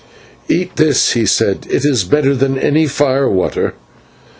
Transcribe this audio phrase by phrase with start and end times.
[0.49, 3.75] "Eat this," he said, "it is better than any fire water."